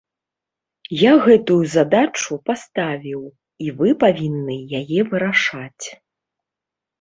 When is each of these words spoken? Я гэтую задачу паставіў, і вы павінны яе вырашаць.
Я 1.01 1.09
гэтую 1.25 1.57
задачу 1.73 2.33
паставіў, 2.51 3.21
і 3.67 3.75
вы 3.83 3.93
павінны 4.05 4.57
яе 4.81 4.99
вырашаць. 5.13 5.85